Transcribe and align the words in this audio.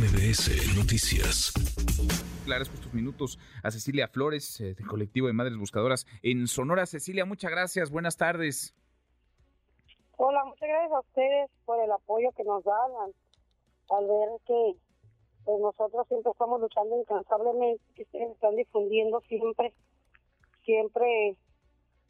MBS 0.00 0.78
Noticias. 0.78 1.52
Agradezco 2.46 2.74
estos 2.74 2.94
minutos 2.94 3.38
a 3.62 3.70
Cecilia 3.70 4.08
Flores, 4.08 4.58
eh, 4.58 4.72
del 4.72 4.86
colectivo 4.86 5.26
de 5.26 5.34
Madres 5.34 5.58
Buscadoras 5.58 6.06
en 6.22 6.46
Sonora. 6.46 6.86
Cecilia, 6.86 7.26
muchas 7.26 7.50
gracias. 7.50 7.90
Buenas 7.90 8.16
tardes. 8.16 8.74
Hola, 10.16 10.42
muchas 10.46 10.66
gracias 10.70 10.92
a 10.92 11.00
ustedes 11.00 11.50
por 11.66 11.84
el 11.84 11.92
apoyo 11.92 12.32
que 12.34 12.44
nos 12.44 12.64
dan 12.64 12.90
al, 13.90 14.06
ver 14.06 14.28
que 14.46 14.72
pues, 15.44 15.60
nosotros 15.60 16.08
siempre 16.08 16.32
estamos 16.32 16.62
luchando 16.62 16.98
incansablemente, 16.98 17.84
que 17.94 18.02
ustedes 18.04 18.30
están 18.30 18.56
difundiendo 18.56 19.20
siempre, 19.28 19.74
siempre 20.64 21.36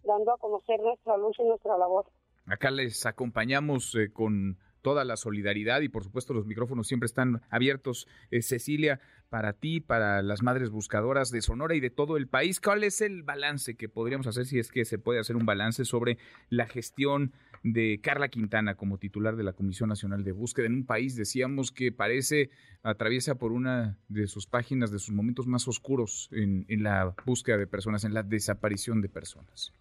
dando 0.04 0.32
a 0.32 0.38
conocer 0.38 0.78
nuestra 0.78 1.16
lucha 1.16 1.42
y 1.42 1.48
nuestra 1.48 1.76
labor. 1.76 2.06
Acá 2.46 2.70
les 2.70 3.04
acompañamos 3.04 3.96
eh, 3.96 4.12
con 4.12 4.58
toda 4.82 5.04
la 5.04 5.16
solidaridad 5.16 5.80
y 5.80 5.88
por 5.88 6.04
supuesto 6.04 6.34
los 6.34 6.46
micrófonos 6.46 6.88
siempre 6.88 7.06
están 7.06 7.42
abiertos. 7.50 8.06
Eh, 8.30 8.42
Cecilia, 8.42 9.00
para 9.28 9.52
ti, 9.52 9.80
para 9.80 10.22
las 10.22 10.42
madres 10.42 10.70
buscadoras 10.70 11.30
de 11.30 11.40
Sonora 11.40 11.74
y 11.74 11.80
de 11.80 11.90
todo 11.90 12.16
el 12.16 12.26
país, 12.26 12.60
¿cuál 12.60 12.84
es 12.84 13.00
el 13.00 13.22
balance 13.22 13.76
que 13.76 13.88
podríamos 13.88 14.26
hacer 14.26 14.46
si 14.46 14.58
es 14.58 14.70
que 14.70 14.84
se 14.84 14.98
puede 14.98 15.20
hacer 15.20 15.36
un 15.36 15.46
balance 15.46 15.84
sobre 15.84 16.18
la 16.48 16.66
gestión 16.66 17.32
de 17.62 18.00
Carla 18.02 18.28
Quintana 18.28 18.74
como 18.74 18.98
titular 18.98 19.36
de 19.36 19.44
la 19.44 19.52
Comisión 19.52 19.88
Nacional 19.88 20.24
de 20.24 20.32
Búsqueda 20.32 20.66
en 20.66 20.74
un 20.74 20.86
país, 20.86 21.14
decíamos 21.14 21.72
que 21.72 21.92
parece 21.92 22.50
atraviesa 22.82 23.36
por 23.36 23.52
una 23.52 23.98
de 24.08 24.26
sus 24.26 24.46
páginas, 24.46 24.90
de 24.90 24.98
sus 24.98 25.14
momentos 25.14 25.46
más 25.46 25.68
oscuros 25.68 26.28
en, 26.32 26.64
en 26.68 26.82
la 26.82 27.14
búsqueda 27.24 27.58
de 27.58 27.66
personas, 27.66 28.04
en 28.04 28.14
la 28.14 28.22
desaparición 28.22 29.00
de 29.00 29.08
personas? 29.08 29.72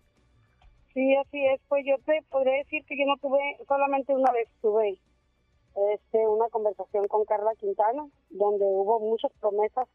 Sí, 0.99 1.15
así 1.15 1.45
es. 1.45 1.61
Pues 1.69 1.85
yo 1.85 1.95
te 1.99 2.21
podría 2.29 2.57
decir 2.57 2.83
que 2.83 2.97
yo 2.97 3.05
no 3.05 3.15
tuve, 3.21 3.39
solamente 3.69 4.13
una 4.13 4.33
vez 4.33 4.49
tuve 4.61 4.99
este, 5.93 6.27
una 6.27 6.49
conversación 6.49 7.07
con 7.07 7.23
Carla 7.23 7.55
Quintana, 7.55 8.05
donde 8.29 8.65
hubo 8.65 8.99
muchas 8.99 9.31
promesas 9.39 9.87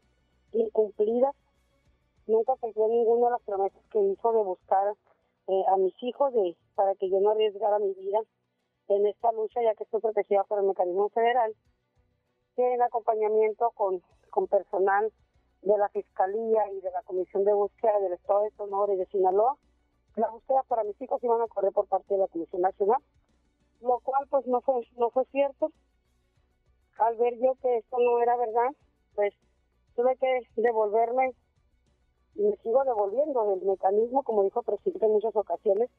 incumplidas. 0.51 1.35
Nunca 2.25 2.55
cumplió 2.59 2.87
ninguna 2.87 3.27
de 3.27 3.31
las 3.33 3.41
promesas 3.43 3.83
que 3.91 3.99
hizo 3.99 4.31
de 4.33 4.43
buscar 4.45 4.95
eh, 5.47 5.63
a 5.67 5.77
mis 5.77 5.93
hijos 6.01 6.33
de 6.33 6.57
para 6.73 6.95
que 6.95 7.07
yo 7.07 7.19
no 7.19 7.29
arriesgara 7.29 7.77
mi 7.77 7.93
vida 7.93 8.21
en 8.87 9.05
esta 9.05 9.31
lucha, 9.31 9.61
ya 9.61 9.75
que 9.75 9.83
estoy 9.83 10.01
protegida 10.01 10.43
por 10.45 10.57
el 10.57 10.65
mecanismo 10.65 11.09
federal, 11.09 11.53
que 12.55 12.73
en 12.73 12.81
acompañamiento 12.81 13.69
con, 13.75 14.01
con 14.31 14.47
personal 14.47 15.13
de 15.61 15.77
la 15.77 15.87
Fiscalía 15.89 16.63
y 16.73 16.81
de 16.81 16.89
la 16.89 17.03
Comisión 17.03 17.43
de 17.43 17.53
Búsqueda 17.53 17.99
del 17.99 18.13
Estado 18.13 18.41
de 18.41 18.49
Sonora 18.57 18.91
y 18.95 18.97
de 18.97 19.05
Sinaloa, 19.05 19.55
la 20.15 20.29
búsqueda 20.29 20.63
para 20.67 20.83
mis 20.83 20.99
hijos 21.01 21.23
iban 21.23 21.41
a 21.41 21.47
correr 21.47 21.71
por 21.73 21.87
parte 21.87 22.13
de 22.13 22.19
la 22.19 22.27
Comisión 22.27 22.61
Nacional, 22.61 23.01
lo 23.81 23.99
cual 23.99 24.25
pues 24.29 24.45
no 24.47 24.61
fue, 24.61 24.87
no 24.97 25.09
fue 25.09 25.25
cierto. 25.25 25.71
Al 26.97 27.17
ver 27.17 27.37
yo 27.39 27.55
que 27.61 27.77
esto 27.77 27.97
no 27.99 28.21
era 28.21 28.37
verdad, 28.37 28.69
pues 29.15 29.33
tuve 29.95 30.15
que 30.15 30.47
devolverme 30.55 31.33
y 32.35 32.43
me 32.43 32.55
sigo 32.57 32.83
devolviendo 32.83 33.45
del 33.49 33.61
mecanismo, 33.63 34.23
como 34.23 34.43
dijo 34.43 34.59
el 34.59 34.65
presidente 34.65 35.05
en 35.05 35.11
muchas 35.11 35.35
ocasiones, 35.35 35.89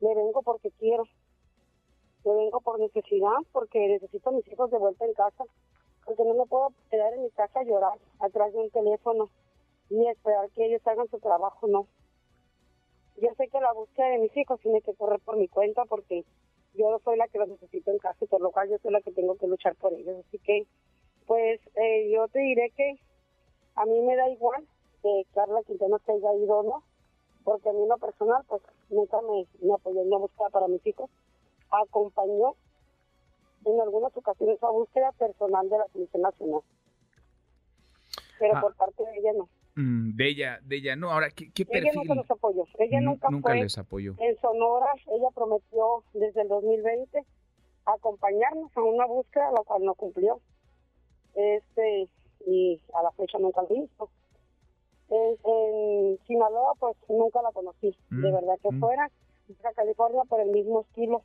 me 0.00 0.14
vengo 0.14 0.42
porque 0.42 0.70
quiero, 0.72 1.04
me 2.24 2.34
vengo 2.34 2.60
por 2.60 2.78
necesidad, 2.78 3.36
porque 3.52 3.88
necesito 3.88 4.30
a 4.30 4.32
mis 4.32 4.46
hijos 4.48 4.70
de 4.70 4.78
vuelta 4.78 5.04
en 5.04 5.14
casa, 5.14 5.44
porque 6.04 6.24
no 6.24 6.34
me 6.34 6.46
puedo 6.46 6.72
quedar 6.90 7.12
en 7.14 7.22
mi 7.22 7.30
casa 7.30 7.60
a 7.60 7.64
llorar 7.64 7.98
atrás 8.20 8.52
de 8.52 8.58
un 8.58 8.70
teléfono 8.70 9.30
y 9.90 10.06
esperar 10.06 10.50
que 10.50 10.66
ellos 10.66 10.86
hagan 10.86 11.08
su 11.08 11.18
trabajo, 11.18 11.66
no 11.66 11.86
yo 13.16 13.28
sé 13.36 13.48
que 13.48 13.60
la 13.60 13.72
búsqueda 13.72 14.08
de 14.08 14.18
mis 14.18 14.36
hijos 14.36 14.60
tiene 14.60 14.80
que 14.82 14.94
correr 14.94 15.20
por 15.20 15.36
mi 15.36 15.48
cuenta 15.48 15.84
porque 15.84 16.24
yo 16.74 16.98
soy 17.04 17.16
la 17.16 17.28
que 17.28 17.38
los 17.38 17.48
necesito 17.48 17.90
en 17.90 17.98
casa 17.98 18.18
y 18.20 18.26
por 18.26 18.40
lo 18.40 18.50
cual 18.50 18.68
yo 18.68 18.78
soy 18.78 18.92
la 18.92 19.00
que 19.00 19.12
tengo 19.12 19.36
que 19.36 19.46
luchar 19.46 19.74
por 19.76 19.92
ellos. 19.92 20.24
Así 20.26 20.38
que, 20.38 20.66
pues 21.26 21.60
eh, 21.76 22.10
yo 22.10 22.26
te 22.28 22.40
diré 22.40 22.70
que 22.70 22.98
a 23.76 23.86
mí 23.86 24.00
me 24.00 24.16
da 24.16 24.28
igual 24.28 24.66
que 25.02 25.26
Carla 25.34 25.62
Quintana 25.66 25.98
se 26.04 26.12
haya 26.12 26.34
ido 26.34 26.58
o 26.58 26.62
no, 26.62 26.82
porque 27.44 27.68
a 27.68 27.72
mí 27.72 27.82
en 27.82 27.88
lo 27.88 27.98
personal, 27.98 28.42
pues 28.48 28.62
nunca 28.90 29.20
me, 29.20 29.46
me 29.60 29.74
apoyó 29.74 30.00
en 30.02 30.10
la 30.10 30.18
búsqueda 30.18 30.48
para 30.50 30.68
mis 30.68 30.84
hijos. 30.86 31.10
Acompañó 31.70 32.54
en 33.64 33.80
algunas 33.80 34.16
ocasiones 34.16 34.62
a 34.62 34.70
búsqueda 34.70 35.12
personal 35.12 35.68
de 35.68 35.78
la 35.78 35.86
Comisión 35.92 36.22
Nacional. 36.22 36.60
Pero 38.38 38.56
ah. 38.56 38.60
por 38.60 38.74
parte 38.76 39.04
de 39.04 39.18
ella 39.18 39.32
no. 39.34 39.48
De 40.14 40.28
ella, 40.28 40.60
de 40.62 40.76
ella, 40.76 40.94
no. 40.94 41.10
Ahora, 41.10 41.28
¿qué, 41.30 41.50
qué 41.50 41.66
perfil? 41.66 41.90
Ella 41.90 42.00
nunca 42.02 42.14
nos 42.14 42.30
apoyó. 42.30 42.64
Ella 42.78 43.00
nunca, 43.00 43.28
nunca 43.30 43.54
les 43.54 43.76
apoyó. 43.78 44.14
En 44.18 44.36
Sonora, 44.40 44.86
ella 45.08 45.28
prometió 45.34 46.04
desde 46.12 46.42
el 46.42 46.48
2020 46.48 47.24
acompañarnos 47.84 48.70
a 48.76 48.82
una 48.82 49.06
búsqueda, 49.06 49.50
la 49.50 49.62
cual 49.64 49.82
no 49.82 49.94
cumplió. 49.94 50.40
Este, 51.34 52.08
y 52.46 52.80
a 52.94 53.02
la 53.02 53.10
fecha 53.10 53.38
nunca 53.38 53.62
lo 53.62 53.74
hizo. 53.74 54.08
En, 55.08 56.18
Sinaloa, 56.28 56.74
pues 56.78 56.96
nunca 57.08 57.42
la 57.42 57.50
conocí. 57.50 57.90
de 58.10 58.16
mm, 58.16 58.34
verdad 58.34 58.58
que 58.62 58.70
mm. 58.70 58.80
fuera 58.80 59.10
a 59.64 59.72
California 59.72 60.22
por 60.28 60.40
el 60.40 60.50
mismo 60.50 60.82
estilo. 60.82 61.24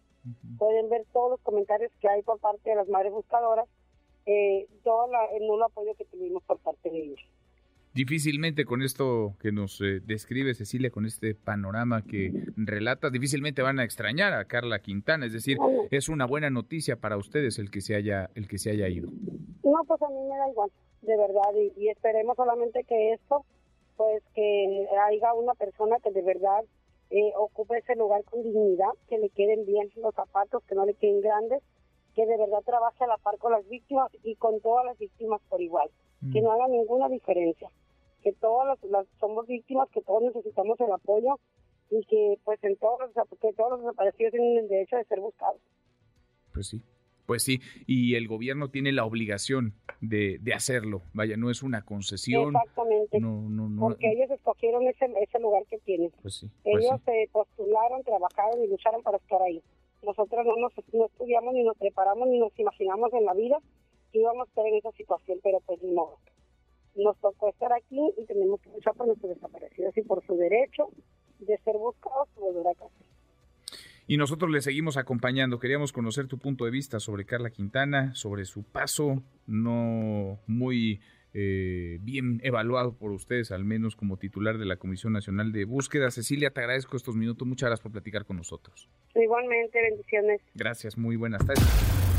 Pueden 0.57 0.89
ver 0.89 1.05
todos 1.13 1.29
los 1.29 1.41
comentarios 1.41 1.91
que 2.01 2.09
hay 2.09 2.23
por 2.23 2.39
parte 2.39 2.72
de 2.72 2.75
las 2.75 2.89
madres 2.89 3.11
buscadoras, 3.11 3.69
eh, 4.25 4.67
todo 4.83 5.07
la, 5.11 5.25
el 5.25 5.45
nulo 5.45 5.66
apoyo 5.66 5.94
que 5.94 6.05
tuvimos 6.05 6.41
por 6.44 6.57
parte 6.57 6.89
de 6.89 7.03
ellos 7.03 7.19
difícilmente 7.94 8.66
con 8.66 8.81
esto 8.81 9.35
que 9.39 9.51
nos 9.51 9.81
eh, 9.81 10.00
describe 10.05 10.53
Cecilia, 10.53 10.91
con 10.91 11.05
este 11.05 11.35
panorama 11.35 12.03
que 12.03 12.31
relatas, 12.55 13.11
difícilmente 13.11 13.61
van 13.61 13.79
a 13.79 13.83
extrañar 13.83 14.33
a 14.33 14.45
Carla 14.45 14.79
Quintana, 14.79 15.25
es 15.25 15.33
decir, 15.33 15.57
es 15.91 16.09
una 16.09 16.25
buena 16.25 16.49
noticia 16.49 16.97
para 16.97 17.17
ustedes 17.17 17.57
el 17.59 17.72
que 17.72 17.81
se 17.81 17.95
haya 17.95 18.29
el 18.35 18.47
que 18.47 18.57
se 18.57 18.72
haya 18.72 18.88
ido. 18.88 19.09
No, 19.63 19.83
pues 19.88 20.01
a 20.01 20.09
mí 20.09 20.22
me 20.29 20.38
da 20.38 20.49
igual, 20.49 20.72
de 21.01 21.17
verdad, 21.17 21.73
y, 21.78 21.89
esperemos 21.89 22.35
solamente 22.35 22.83
que 22.83 23.13
esto, 23.13 23.45
pues 23.97 24.23
que 24.33 24.88
haya 25.07 25.33
una 25.33 25.53
persona 25.55 25.97
que 26.03 26.11
de 26.11 26.22
verdad 26.22 26.63
eh, 27.09 27.31
ocupe 27.38 27.79
ese 27.79 27.95
lugar 27.95 28.23
con 28.23 28.44
dignidad, 28.44 28.91
que 29.09 29.17
le 29.17 29.29
queden 29.29 29.66
bien 29.66 29.89
los 29.97 30.13
zapatos, 30.13 30.63
que 30.66 30.75
no 30.75 30.85
le 30.85 30.94
queden 30.94 31.22
grandes, 31.22 31.61
que 32.16 32.25
de 32.25 32.38
verdad 32.38 32.61
trabaje 32.66 33.03
a 33.03 33.07
la 33.07 33.17
par 33.17 33.38
con 33.38 33.51
las 33.51 33.67
víctimas 33.67 34.11
y 34.23 34.35
con 34.35 34.59
todas 34.61 34.85
las 34.85 34.97
víctimas 34.97 35.41
por 35.49 35.61
igual, 35.61 35.89
que 36.31 36.41
mm. 36.41 36.44
no 36.44 36.51
haga 36.51 36.67
ninguna 36.67 37.09
diferencia 37.09 37.69
que 38.24 38.34
todas 38.34 38.80
las, 38.84 39.06
somos 39.19 39.47
víctimas, 39.47 39.90
que 39.90 40.02
todos 40.02 40.24
necesitamos 40.24 40.80
el 40.80 40.91
apoyo 40.91 41.40
y 41.90 42.03
que 42.06 42.38
pues 42.44 42.63
en 42.63 42.75
todos 42.78 43.00
los, 43.00 43.28
que 43.40 43.53
todos 43.53 43.72
los 43.72 43.81
desaparecidos 43.81 44.31
tienen 44.31 44.57
el 44.57 44.68
derecho 44.68 44.97
de 44.97 45.06
ser 45.06 45.19
buscados. 45.19 45.62
Pues 46.53 46.68
sí. 46.68 46.81
Pues 47.25 47.44
sí, 47.44 47.59
y 47.85 48.16
el 48.16 48.28
gobierno 48.28 48.72
tiene 48.72 48.91
la 48.91 49.06
obligación 49.06 49.75
de, 50.02 50.40
de 50.41 50.53
hacerlo. 50.56 51.03
Vaya, 51.13 51.38
no 51.38 51.52
es 51.52 51.62
una 51.62 51.85
concesión. 51.85 52.56
Exactamente. 52.56 53.19
No, 53.19 53.47
no, 53.47 53.69
no. 53.69 53.81
Porque 53.81 54.12
ellos 54.12 54.31
escogieron 54.31 54.88
ese, 54.88 55.06
ese 55.22 55.40
lugar 55.40 55.63
que 55.69 55.78
tienen. 55.78 56.12
Pues 56.24 56.38
sí. 56.38 56.50
Pues 56.63 56.84
ellos 56.84 57.00
se 57.06 57.29
postularon, 57.31 58.03
trabajaron 58.03 58.63
y 58.63 58.68
lucharon 58.68 59.03
para 59.03 59.18
estar 59.18 59.40
ahí. 59.44 59.62
Nosotros 60.02 60.44
no, 60.44 60.56
nos, 60.56 60.74
no 60.91 61.06
estudiamos, 61.06 61.53
ni 61.53 61.62
nos 61.62 61.78
preparamos, 61.78 62.28
ni 62.29 62.40
nos 62.40 62.58
imaginamos 62.58 63.13
en 63.13 63.25
la 63.25 63.35
vida 63.35 63.59
que 64.12 64.18
íbamos 64.18 64.47
a 64.47 64.50
estar 64.50 64.66
en 64.66 64.75
esa 64.78 64.91
situación, 64.94 65.40
pero 65.44 65.59
pues 65.68 65.84
ni 65.84 65.91
modo 65.91 66.18
nos 67.03 67.17
tocó 67.19 67.49
estar 67.49 67.71
aquí 67.73 67.99
y 68.17 68.25
tenemos 68.25 68.61
que 68.61 68.69
luchar 68.69 68.93
por 68.95 69.07
nuestros 69.07 69.35
desaparecidos 69.35 69.95
y 69.97 70.01
por 70.01 70.25
su 70.25 70.35
derecho 70.35 70.89
de 71.39 71.57
ser 71.59 71.77
buscados 71.77 72.27
y 72.37 72.39
volver 72.39 72.67
a 72.67 72.75
casa. 72.75 72.95
Y 74.07 74.17
nosotros 74.17 74.49
le 74.49 74.61
seguimos 74.61 74.97
acompañando. 74.97 75.59
Queríamos 75.59 75.93
conocer 75.93 76.27
tu 76.27 76.39
punto 76.39 76.65
de 76.65 76.71
vista 76.71 76.99
sobre 76.99 77.25
Carla 77.25 77.51
Quintana, 77.51 78.15
sobre 78.15 78.45
su 78.45 78.63
paso 78.63 79.21
no 79.45 80.39
muy 80.47 80.99
eh, 81.35 81.99
bien 82.01 82.41
evaluado 82.43 82.93
por 82.93 83.11
ustedes, 83.11 83.51
al 83.51 83.66
menos 83.66 83.95
como 83.95 84.17
titular 84.17 84.57
de 84.57 84.66
la 84.66 84.77
Comisión 84.77 85.13
Nacional 85.13 85.51
de 85.51 85.66
Búsqueda. 85.66 86.09
Cecilia, 86.09 86.49
te 86.49 86.61
agradezco 86.61 86.97
estos 86.97 87.16
minutos. 87.16 87.47
Muchas 87.47 87.69
gracias 87.69 87.83
por 87.83 87.91
platicar 87.91 88.25
con 88.25 88.37
nosotros. 88.37 88.89
Igualmente, 89.13 89.79
bendiciones. 89.79 90.41
Gracias, 90.55 90.97
muy 90.97 91.16
buenas 91.16 91.45
tardes 91.45 92.19